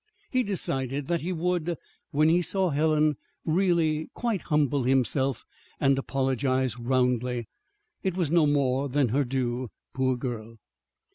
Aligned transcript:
He 0.31 0.41
decided 0.41 1.07
that 1.09 1.21
he 1.21 1.31
would, 1.31 1.75
when 2.09 2.27
he 2.27 2.41
saw 2.41 2.71
Helen, 2.71 3.17
really 3.45 4.07
quite 4.15 4.41
humble 4.41 4.81
himself 4.81 5.45
and 5.79 5.95
apologize 5.99 6.79
roundly. 6.79 7.47
It 8.01 8.17
was 8.17 8.31
no 8.31 8.47
more 8.47 8.89
than 8.89 9.09
her 9.09 9.23
due, 9.23 9.69
poor 9.93 10.17
girl! 10.17 10.57